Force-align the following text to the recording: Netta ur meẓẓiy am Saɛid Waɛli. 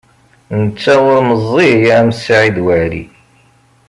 Netta 0.59 0.93
ur 1.11 1.19
meẓẓiy 1.29 1.83
am 1.97 2.09
Saɛid 2.23 2.57
Waɛli. 2.65 3.03